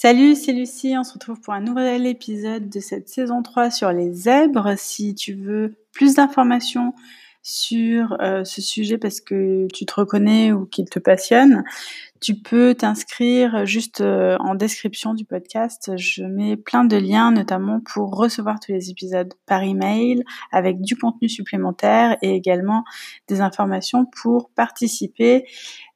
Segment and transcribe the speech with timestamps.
[0.00, 3.90] Salut, c'est Lucie, on se retrouve pour un nouvel épisode de cette saison 3 sur
[3.90, 4.74] les zèbres.
[4.78, 6.94] Si tu veux plus d'informations
[7.42, 11.64] sur euh, ce sujet parce que tu te reconnais ou qu'il te passionne,
[12.20, 15.90] tu peux t'inscrire juste euh, en description du podcast.
[15.96, 20.22] Je mets plein de liens, notamment pour recevoir tous les épisodes par email
[20.52, 22.84] avec du contenu supplémentaire et également
[23.26, 25.44] des informations pour participer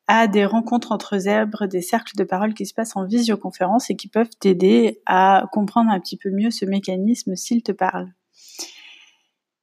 [0.07, 3.97] à des rencontres entre zèbres, des cercles de parole qui se passent en visioconférence et
[3.97, 8.09] qui peuvent t'aider à comprendre un petit peu mieux ce mécanisme s'il te parle.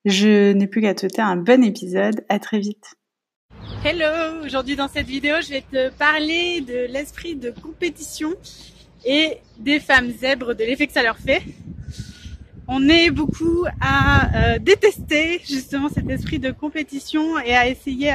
[0.05, 2.23] Je n'ai plus qu'à te souhaiter un bon épisode.
[2.29, 2.95] À très vite.
[3.84, 4.45] Hello!
[4.45, 8.34] Aujourd'hui dans cette vidéo, je vais te parler de l'esprit de compétition
[9.05, 11.41] et des femmes zèbres, de l'effet que ça leur fait.
[12.67, 18.13] On est beaucoup à euh, détester justement cet esprit de compétition et à essayer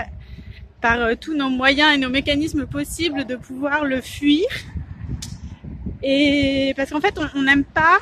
[0.84, 4.44] par euh, tous nos moyens et nos mécanismes possibles de pouvoir le fuir.
[6.02, 8.00] Et parce qu'en fait, on n'aime pas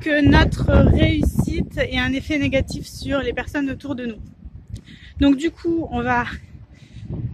[0.00, 4.20] que notre réussite ait un effet négatif sur les personnes autour de nous.
[5.18, 6.26] Donc du coup, on va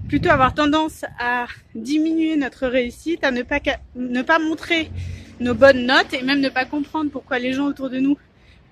[0.09, 3.61] plutôt avoir tendance à diminuer notre réussite, à ne pas,
[3.95, 4.91] ne pas montrer
[5.39, 8.17] nos bonnes notes et même ne pas comprendre pourquoi les gens autour de nous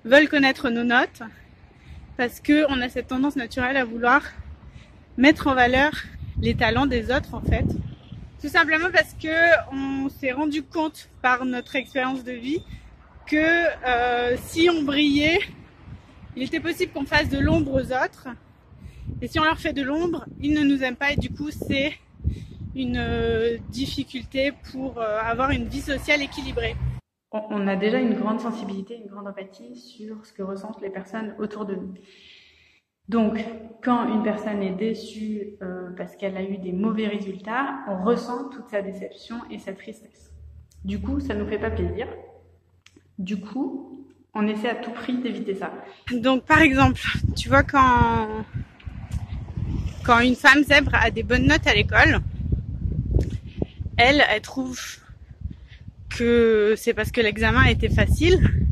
[0.03, 1.21] veulent connaître nos notes
[2.17, 4.23] parce que on a cette tendance naturelle à vouloir
[5.17, 5.91] mettre en valeur
[6.41, 7.65] les talents des autres en fait.
[8.41, 9.29] Tout simplement parce que
[9.71, 12.63] on s'est rendu compte par notre expérience de vie
[13.25, 13.37] que
[13.87, 15.39] euh, si on brillait,
[16.35, 18.27] il était possible qu'on fasse de l'ombre aux autres.
[19.21, 21.51] Et si on leur fait de l'ombre, ils ne nous aiment pas et du coup
[21.51, 21.93] c'est
[22.75, 26.75] une euh, difficulté pour euh, avoir une vie sociale équilibrée.
[27.31, 31.33] On a déjà une grande sensibilité, une grande empathie sur ce que ressentent les personnes
[31.39, 31.93] autour de nous.
[33.09, 33.43] Donc,
[33.83, 38.49] quand une personne est déçue euh, parce qu'elle a eu des mauvais résultats, on ressent
[38.49, 40.31] toute sa déception et sa tristesse.
[40.85, 42.07] Du coup, ça nous fait pas plaisir.
[43.19, 45.71] Du coup, on essaie à tout prix d'éviter ça.
[46.11, 47.01] Donc, par exemple,
[47.35, 48.27] tu vois quand
[50.03, 52.19] quand une femme zèbre a des bonnes notes à l'école,
[53.95, 54.79] elle, elle trouve
[56.09, 58.67] que c'est parce que l'examen était facile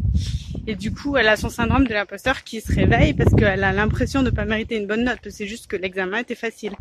[0.67, 3.71] et du coup, elle a son syndrome de l'imposteur qui se réveille parce qu'elle a
[3.71, 5.29] l'impression de ne pas mériter une bonne note.
[5.29, 6.73] C'est juste que l'examen était facile.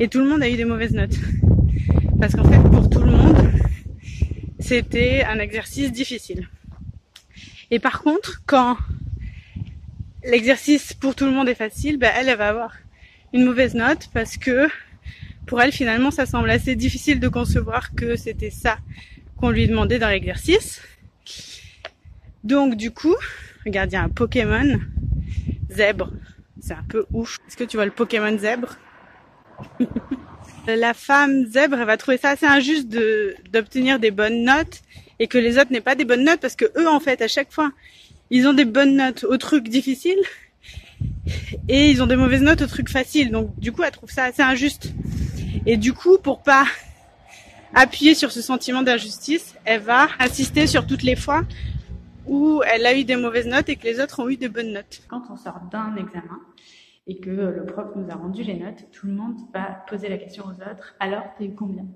[0.00, 1.14] Et tout le monde a eu des mauvaises notes.
[2.20, 3.52] Parce qu'en fait, pour tout le monde,
[4.58, 6.48] c'était un exercice difficile.
[7.70, 8.76] Et par contre, quand
[10.24, 12.74] l'exercice pour tout le monde est facile, ben elle, elle va avoir
[13.32, 14.68] une mauvaise note parce que
[15.46, 18.78] pour elle, finalement, ça semble assez difficile de concevoir que c'était ça
[19.36, 20.82] qu'on lui demandait dans l'exercice.
[22.44, 23.14] Donc du coup,
[23.64, 24.78] regarde, il y a un Pokémon
[25.70, 26.10] zèbre.
[26.60, 27.38] C'est un peu ouf.
[27.46, 28.76] Est-ce que tu vois le Pokémon zèbre?
[30.66, 32.88] La femme zèbre, elle va trouver ça assez injuste
[33.52, 34.82] d'obtenir des bonnes notes
[35.18, 37.28] et que les autres n'aient pas des bonnes notes parce que eux, en fait, à
[37.28, 37.72] chaque fois,
[38.30, 40.20] ils ont des bonnes notes aux trucs difficiles
[41.68, 43.30] et ils ont des mauvaises notes aux trucs faciles.
[43.30, 44.92] Donc du coup, elle trouve ça assez injuste.
[45.66, 46.64] Et du coup, pour pas
[47.74, 51.44] appuyer sur ce sentiment d'injustice, elle va insister sur toutes les fois
[52.26, 54.72] où elle a eu des mauvaises notes et que les autres ont eu des bonnes
[54.72, 55.02] notes.
[55.08, 56.40] Quand on sort d'un examen
[57.06, 60.18] et que le prof nous a rendu les notes, tout le monde va poser la
[60.18, 61.86] question aux autres, alors t'as eu combien?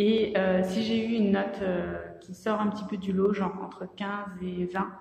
[0.00, 3.32] Et euh, si j'ai eu une note euh, qui sort un petit peu du lot,
[3.32, 4.92] genre entre 15 et 20,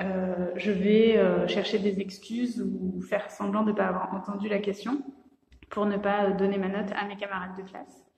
[0.00, 4.58] euh, je vais chercher des excuses ou faire semblant de ne pas avoir entendu la
[4.58, 5.02] question
[5.68, 8.09] pour ne pas donner ma note à mes camarades de classe.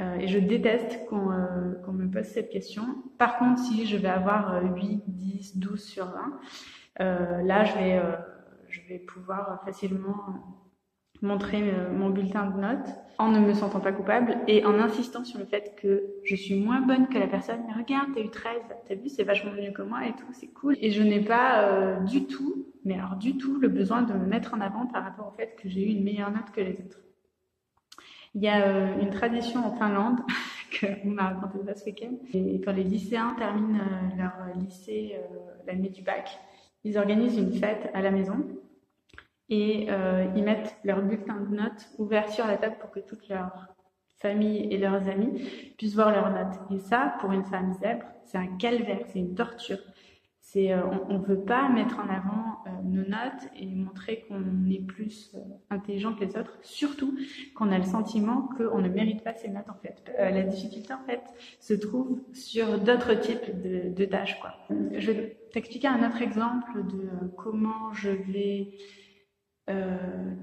[0.00, 2.84] Euh, et je déteste euh, qu'on me pose cette question.
[3.18, 6.06] Par contre, si je vais avoir 8, 10, 12 sur
[6.98, 8.02] 20, là, je vais,
[8.68, 10.16] je vais pouvoir facilement
[11.22, 11.62] montrer
[11.94, 12.88] mon bulletin de notes
[13.18, 16.62] en ne me sentant pas coupable et en insistant sur le fait que je suis
[16.62, 17.60] moins bonne que la personne.
[17.66, 18.52] Mais regarde, t'as eu 13,
[18.86, 20.76] t'as vu, c'est vachement mieux que moi et tout, c'est cool.
[20.80, 24.54] Et je n'ai pas du tout, mais alors du tout, le besoin de me mettre
[24.54, 27.00] en avant par rapport au fait que j'ai eu une meilleure note que les autres.
[28.34, 30.20] Il y a euh, une tradition en Finlande,
[30.80, 35.36] qu'on m'a raconté ça ce week-end, et quand les lycéens terminent euh, leur lycée euh,
[35.66, 36.38] l'année du bac,
[36.84, 38.38] ils organisent une fête à la maison
[39.50, 39.88] et
[40.36, 43.66] ils mettent leur bulletin de notes ouvert sur la table pour que toute leur
[44.16, 45.42] famille et leurs amis
[45.76, 46.58] puissent voir leurs notes.
[46.70, 49.76] Et ça, pour une femme zèbre, c'est un calvaire, c'est une torture.
[50.40, 55.32] C'est, on ne veut pas mettre en avant nos notes et montrer qu'on est plus
[55.34, 55.38] euh,
[55.70, 57.18] intelligent que les autres, surtout
[57.54, 60.12] qu'on a le sentiment qu'on ne mérite pas ces notes en fait.
[60.18, 61.22] la difficulté en fait
[61.60, 64.40] se trouve sur d'autres types de, tâches.
[64.96, 68.72] Je vais t'expliquer un autre exemple de comment je vais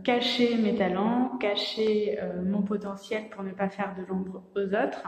[0.03, 5.03] cacher mes talents, cacher mon potentiel pour ne pas faire de l'ombre aux autres.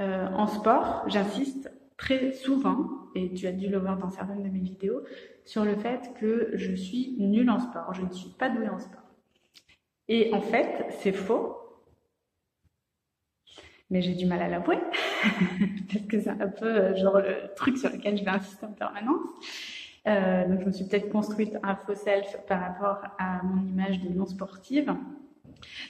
[0.00, 4.48] Euh, en sport, j'insiste très souvent, et tu as dû le voir dans certaines de
[4.48, 5.02] mes vidéos,
[5.44, 7.94] sur le fait que je suis nulle en sport.
[7.94, 9.02] Je ne suis pas douée en sport.
[10.08, 11.56] Et en fait, c'est faux.
[13.90, 14.76] Mais j'ai du mal à l'avouer,
[15.92, 18.72] parce que c'est un peu euh, genre le truc sur lequel je vais insister en
[18.72, 19.26] permanence.
[20.06, 24.00] Euh, donc je me suis peut-être construite un faux self par rapport à mon image
[24.00, 24.94] de non sportive.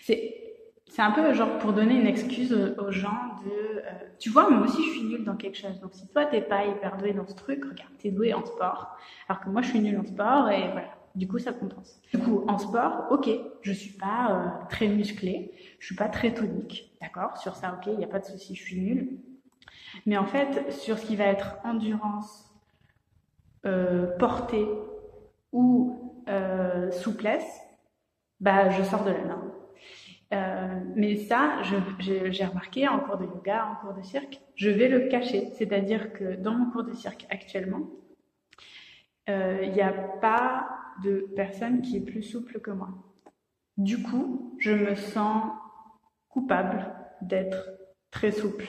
[0.03, 0.48] C'est
[0.89, 3.83] c'est un peu genre pour donner une excuse aux gens de, euh,
[4.19, 5.81] tu vois, moi aussi je suis nulle dans quelque chose.
[5.81, 8.97] Donc si toi t'es pas hyper doué dans ce truc, regarde, t'es doué en sport,
[9.29, 10.99] alors que moi je suis nulle en sport et voilà.
[11.15, 12.01] Du coup, ça compense.
[12.13, 13.29] Du coup, en sport, ok,
[13.63, 17.37] je suis pas euh, très musclée, je suis pas très tonique, d'accord?
[17.39, 19.19] Sur ça, ok, il n'y a pas de souci, je suis nulle.
[20.07, 22.49] Mais en fait, sur ce qui va être endurance,
[23.67, 24.69] euh, portée
[25.53, 27.61] ou euh, souplesse,
[28.39, 29.48] bah, je sors de la norme.
[30.35, 31.63] Euh, mais ça,
[32.01, 35.49] j'ai remarqué en cours de yoga, en cours de cirque, je vais le cacher.
[35.55, 37.89] C'est-à-dire que dans mon cours de cirque actuellement,
[39.29, 40.69] euh, il n'y a pas
[41.03, 42.91] de personne qui est plus souple que moi.
[43.77, 45.45] Du coup, je me sens
[46.29, 46.93] coupable
[47.23, 47.71] d'être
[48.11, 48.67] très souple.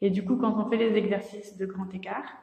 [0.00, 2.36] Et du coup, quand on fait les exercices de grand écart,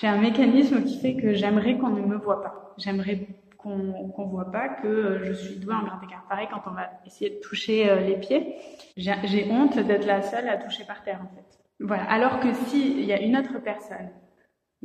[0.00, 2.74] j'ai un mécanisme qui fait que j'aimerais qu'on ne me voit pas.
[2.76, 3.26] J'aimerais
[3.66, 6.24] qu'on ne voit pas que euh, je suis douée en grand écart.
[6.28, 8.56] Pareil, quand on va essayer de toucher euh, les pieds,
[8.96, 11.58] j'ai honte d'être la seule à toucher par terre, en fait.
[11.80, 12.04] Voilà.
[12.04, 14.10] Alors que s'il y a une autre personne,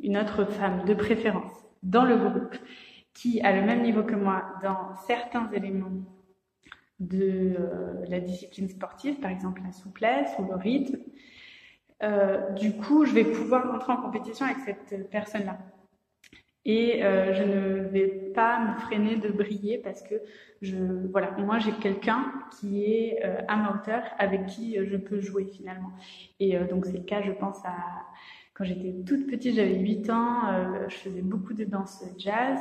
[0.01, 1.51] une autre femme de préférence,
[1.83, 2.55] dans le groupe,
[3.13, 5.91] qui a le même niveau que moi dans certains éléments
[6.99, 10.97] de euh, la discipline sportive, par exemple la souplesse ou le rythme,
[12.57, 14.57] du coup, je vais pouvoir rentrer en compétition avec
[14.87, 15.59] cette personne-là
[16.65, 20.15] et euh, je ne vais pas me freiner de briller parce que
[20.61, 20.77] je
[21.11, 21.31] voilà.
[21.31, 23.81] Moi j'ai quelqu'un qui est euh, à ma
[24.19, 25.91] avec qui euh, je peux jouer finalement.
[26.39, 27.75] Et euh, donc c'est le cas je pense à
[28.53, 32.59] quand j'étais toute petite j'avais 8 ans euh, je faisais beaucoup de danse jazz.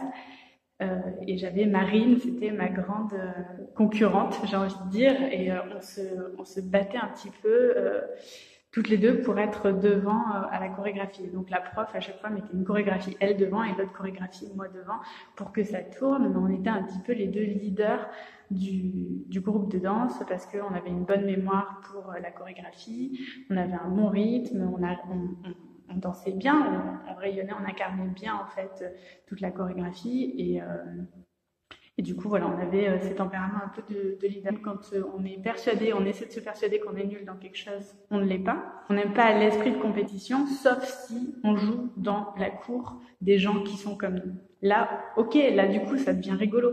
[1.27, 3.13] Et j'avais Marine c'était ma grande
[3.77, 5.13] concurrente j'ai envie de dire.
[5.31, 6.01] Et on se
[6.39, 7.75] on se battait un petit peu
[8.73, 11.29] toutes les deux pour être devant euh, à la chorégraphie.
[11.29, 14.69] Donc la prof à chaque fois mettait une chorégraphie elle devant et l'autre chorégraphie moi
[14.69, 15.01] devant
[15.37, 16.29] pour que ça tourne.
[16.29, 18.09] Mais on était un petit peu les deux leaders
[18.51, 23.21] du, du groupe de danse parce qu'on avait une bonne mémoire pour euh, la chorégraphie,
[23.49, 28.09] on avait un bon rythme, on, a, on, on, dansait bien, on, rayonnait, on incarnait
[28.09, 28.85] bien en fait
[29.27, 30.67] toute la chorégraphie et euh,
[32.01, 34.55] et du coup, voilà, on avait euh, ces tempéraments un peu de, de leader.
[34.63, 37.59] Quand euh, on est persuadé, on essaie de se persuader qu'on est nul dans quelque
[37.59, 38.73] chose, on ne l'est pas.
[38.89, 43.63] On n'aime pas l'esprit de compétition, sauf si on joue dans la cour des gens
[43.65, 44.33] qui sont comme nous.
[44.63, 44.89] Là,
[45.19, 46.73] ok, là du coup, ça devient rigolo.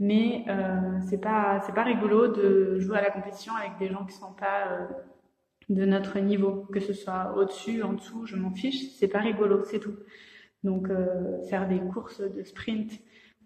[0.00, 4.04] Mais euh, c'est pas c'est pas rigolo de jouer à la compétition avec des gens
[4.04, 4.86] qui sont pas euh,
[5.68, 8.88] de notre niveau, que ce soit au-dessus, en dessous, je m'en fiche.
[8.98, 9.94] C'est pas rigolo, c'est tout.
[10.64, 12.90] Donc euh, faire des courses de sprint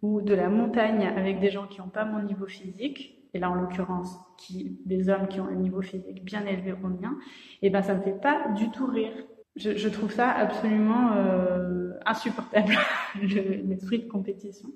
[0.03, 3.51] ou de la montagne avec des gens qui n'ont pas mon niveau physique, et là
[3.51, 7.17] en l'occurrence qui, des hommes qui ont un niveau physique bien élevé au mien,
[7.63, 9.13] et eh ben ça me fait pas du tout rire.
[9.57, 12.73] Je, trouve ça absolument euh, insupportable,
[13.23, 14.71] l'esprit de compétition.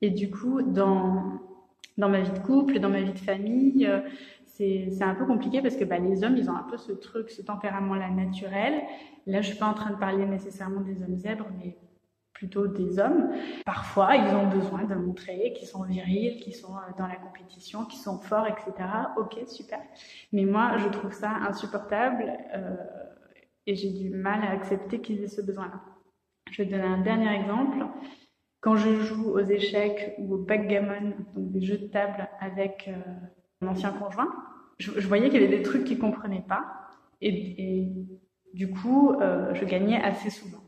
[0.00, 1.40] Et du coup, dans,
[1.98, 4.00] dans ma vie de couple, dans ma vie de famille, euh,
[4.46, 7.30] c'est un peu compliqué parce que bah, les hommes, ils ont un peu ce truc,
[7.30, 8.82] ce tempérament-là naturel.
[9.26, 11.76] Là, je suis pas en train de parler nécessairement des hommes zèbres, mais
[12.38, 13.30] plutôt des hommes.
[13.66, 17.84] Parfois, ils ont besoin de montrer qu'ils sont virils, qu'ils sont euh, dans la compétition,
[17.84, 18.88] qu'ils sont forts, etc.
[19.16, 19.80] Ok, super.
[20.32, 22.76] Mais moi, je trouve ça insupportable euh,
[23.66, 25.80] et j'ai du mal à accepter qu'ils aient ce besoin-là.
[26.52, 27.84] Je vais donner un dernier exemple.
[28.60, 32.92] Quand je joue aux échecs ou au backgammon, donc des jeux de table avec euh,
[33.60, 34.32] mon ancien conjoint,
[34.78, 36.64] je, voyais qu'il y avait des trucs qu'il comprenait pas
[37.20, 37.88] et,
[38.54, 39.16] du coup,
[39.52, 40.62] je gagnais assez souvent.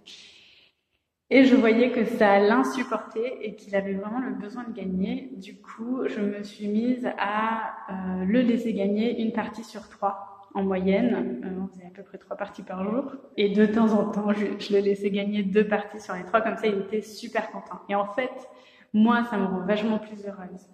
[1.32, 5.30] Et je voyais que ça l'insupportait et qu'il avait vraiment le besoin de gagner.
[5.36, 10.48] Du coup, je me suis mise à euh, le laisser gagner une partie sur trois
[10.54, 11.40] en moyenne.
[11.44, 13.14] Euh, on faisait à peu près trois parties par jour.
[13.36, 16.40] Et de temps en temps, je, le laissais gagner deux parties sur les trois.
[16.40, 17.80] Comme ça, il était super content.
[17.88, 18.48] Et en fait,
[18.92, 20.66] moi, ça me rend vachement plus heureuse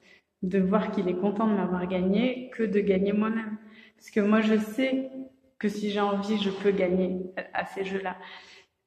[0.42, 3.58] de voir qu'il est content de m'avoir gagné que de gagner moi-même.
[3.96, 5.10] Parce que moi, je sais
[5.58, 8.16] que si j'ai envie, je peux gagner à, à ces jeux-là.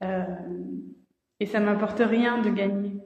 [0.03, 0.25] Euh,
[1.39, 2.97] et ça m'apporte rien de gagner.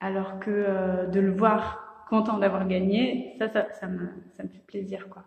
[0.00, 4.48] Alors que euh, de le voir content d'avoir gagné, ça, ça, ça, me, ça me
[4.48, 5.24] fait plaisir, quoi.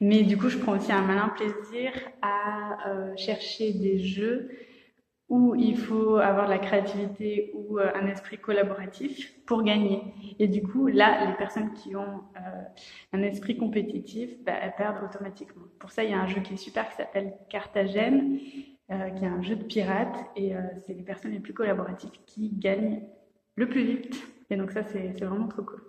[0.00, 1.92] Mais du coup, je prends aussi un malin plaisir
[2.22, 4.50] à euh, chercher des jeux
[5.28, 10.02] où il faut avoir de la créativité ou euh, un esprit collaboratif pour gagner.
[10.38, 12.22] Et du coup, là, les personnes qui ont
[13.12, 15.64] un esprit compétitif, bah, elles perdent automatiquement.
[15.78, 18.38] Pour ça, il y a un jeu qui est super qui s'appelle Carthagène,
[18.90, 20.52] euh, qui est un jeu de pirates, et
[20.86, 23.02] c'est les personnes les plus collaboratives qui gagnent
[23.56, 24.26] le plus vite.
[24.50, 25.82] Et donc ça, c'est vraiment trop cool.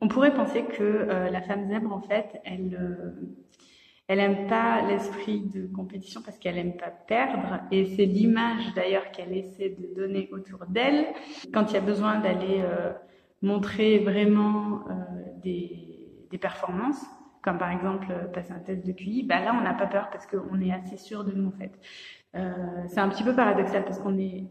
[0.00, 0.82] On pourrait penser que
[1.30, 2.76] la femme zèbre, en fait, elle
[4.12, 9.32] elle pas l'esprit de compétition parce qu'elle aime pas perdre et c'est l'image d'ailleurs qu'elle
[9.32, 11.06] essaie de donner autour d'elle
[11.54, 12.92] quand il y a besoin d'aller euh,
[13.40, 14.94] montrer vraiment euh,
[15.44, 17.00] des, des, performances
[17.40, 20.10] comme par exemple euh, passer un test de QI bah là on n'a pas peur
[20.10, 21.78] parce qu'on est assez sûr de nous en fait
[22.32, 24.44] c'est un petit peu paradoxal parce qu'on est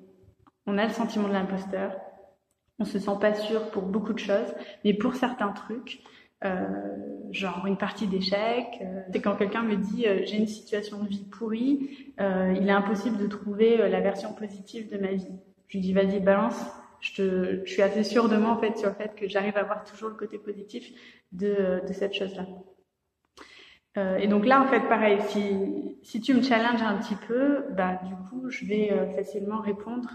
[0.66, 1.96] on a le sentiment de l'imposteur
[2.78, 6.02] on se sent pas sûr pour beaucoup de choses mais pour certains trucs
[6.46, 6.66] euh,
[7.32, 8.66] genre une partie d'échec.
[8.82, 12.72] Euh, c'est quand quelqu'un me dit euh, j'ai une situation de vie pourrie, il est
[12.72, 15.28] impossible de trouver la version positive de ma vie.
[15.68, 16.60] Je lui dis vas-y balance.
[17.02, 19.56] Je, te, je suis assez sûre de moi en fait sur le fait que j'arrive
[19.58, 20.92] à voir toujours le côté positif
[21.32, 22.46] de, de cette chose-là.
[23.98, 27.66] Euh, et donc là, en fait, pareil, si, si tu me challenges un petit peu,
[27.72, 30.10] bah, du coup, je vais facilement répondre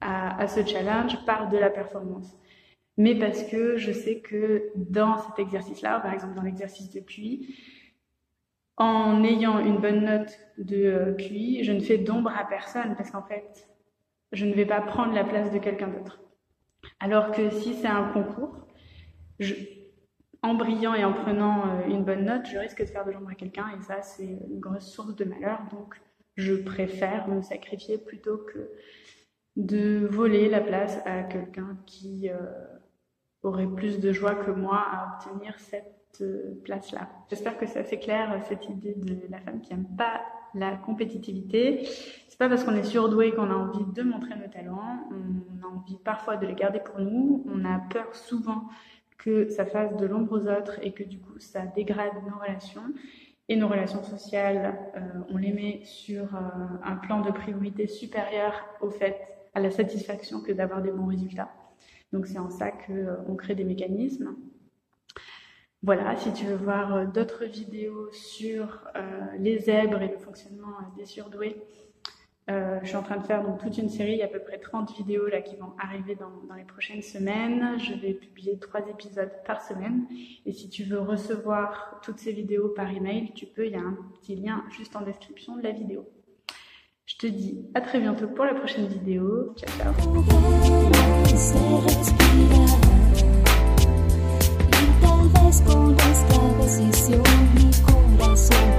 [0.00, 2.38] à, à, ce challenge par de la performance
[2.98, 7.56] mais parce que je sais que dans cet exercice-là, par exemple dans l'exercice de QI,
[8.76, 13.10] en ayant une bonne note de euh, QI, je ne fais d'ombre à personne parce
[13.10, 13.68] qu'en fait,
[14.32, 16.20] je ne vais pas prendre la place de quelqu'un d'autre.
[17.00, 18.66] Alors que si c'est un concours,
[19.38, 19.54] je,
[20.42, 23.30] en brillant et en prenant euh, une bonne note, je risque de faire de l'ombre
[23.30, 25.60] à quelqu'un et ça, c'est une grosse source de malheur.
[25.70, 26.00] Donc,
[26.36, 28.70] je préfère me sacrifier plutôt que
[29.56, 32.36] de voler la place à quelqu'un qui euh,
[33.42, 37.08] aurait plus de joie que moi à obtenir cette euh, place-là.
[37.28, 40.22] J'espère que c'est assez clair cette idée de la femme qui aime pas
[40.54, 41.84] la compétitivité.
[42.28, 45.08] C'est pas parce qu'on est surdoué qu'on a envie de montrer nos talents.
[45.10, 47.44] On a envie parfois de les garder pour nous.
[47.52, 48.68] On a peur souvent
[49.18, 52.94] que ça fasse de l'ombre aux autres et que du coup ça dégrade nos relations.
[53.50, 56.34] Et nos relations sociales, euh, on les met sur
[56.84, 59.16] un plan de priorité supérieur au fait,
[59.54, 61.50] à la satisfaction que d'avoir des bons résultats.
[62.12, 64.34] Donc c'est en ça qu'on euh, crée des mécanismes.
[65.82, 69.00] Voilà, si tu veux voir euh, d'autres vidéos sur euh,
[69.38, 71.56] les zèbres et le fonctionnement des surdoués,
[72.48, 74.40] je suis en train de faire donc toute une série, il y a à peu
[74.40, 77.78] près 30 vidéos là qui vont arriver dans, dans, les prochaines semaines.
[77.78, 80.06] Je vais publier trois épisodes par semaine.
[80.46, 83.80] Et si tu veux recevoir toutes ces vidéos par email, tu peux, il y a
[83.80, 86.08] un petit lien juste en description de la vidéo.
[87.08, 89.54] Je te dis à très bientôt pour la prochaine vidéo.
[89.56, 89.94] Ciao
[98.36, 98.77] ciao